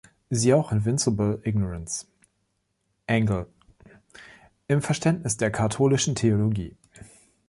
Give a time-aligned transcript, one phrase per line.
[0.31, 2.07] Siehe auch „Invincible Ignorance“
[3.05, 3.45] (engl.)
[4.67, 6.75] im Verständnis der katholischen Theologie.